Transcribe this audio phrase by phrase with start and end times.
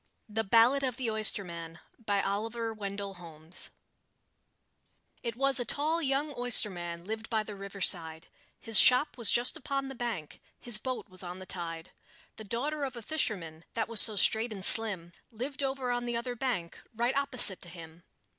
[0.27, 2.19] THE BALLAD OF THE OYSTERMAN It
[5.35, 8.25] was a tall young oysterman lived by the riverside,
[8.59, 11.91] His shop was just upon the bank, his boat was on the tide;
[12.37, 16.17] The daughter of a fisherman, that was so straight and slim, Lived over on the
[16.17, 18.01] other bank, right opposite to him.